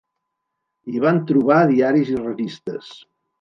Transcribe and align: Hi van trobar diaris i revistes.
Hi 0.93 1.03
van 1.03 1.19
trobar 1.31 1.59
diaris 1.73 2.11
i 2.15 2.19
revistes. 2.23 2.91